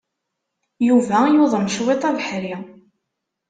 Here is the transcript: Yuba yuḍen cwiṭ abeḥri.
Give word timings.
Yuba 0.87 1.17
yuḍen 1.35 1.71
cwiṭ 1.75 2.01
abeḥri. 2.09 2.55